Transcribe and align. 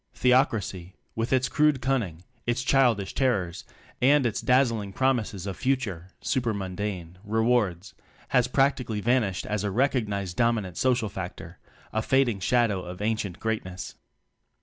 Theocracy, 0.15 0.95
with 1.13 1.31
its 1.31 1.47
crude 1.47 1.79
cunning, 1.79 2.23
its 2.47 2.63
childish 2.63 3.13
terrors 3.13 3.63
and 4.01 4.25
its 4.25 4.41
dazzling 4.41 4.93
promises 4.93 5.45
of 5.45 5.57
future 5.57 6.07
(super 6.21 6.55
mundane) 6.55 7.19
rewards, 7.23 7.93
has 8.29 8.47
practically 8.47 8.99
vanished 8.99 9.45
as 9.45 9.63
a 9.63 9.69
recognized 9.69 10.37
dominant 10.37 10.75
social 10.75 11.07
factor 11.07 11.59
a 11.93 12.01
fading 12.01 12.39
shadow 12.39 12.81
of 12.81 12.99
ancient 12.99 13.39
greatness. 13.39 13.93